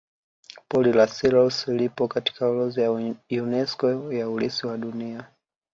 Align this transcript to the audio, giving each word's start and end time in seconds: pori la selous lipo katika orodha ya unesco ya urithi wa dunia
pori 0.69 0.93
la 0.93 1.07
selous 1.07 1.67
lipo 1.69 2.07
katika 2.07 2.47
orodha 2.47 2.81
ya 3.29 3.43
unesco 3.43 4.13
ya 4.13 4.29
urithi 4.29 4.67
wa 4.67 4.77
dunia 4.77 5.31